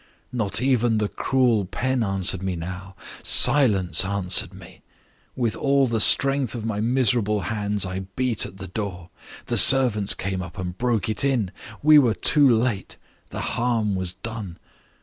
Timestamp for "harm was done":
13.41-14.57